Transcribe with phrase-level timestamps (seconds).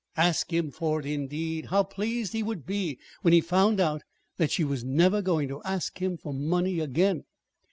[0.17, 1.65] Ask him for it, indeed!
[1.67, 4.01] How pleased he would be when he found out
[4.37, 7.23] that she was never going to ask him for money again!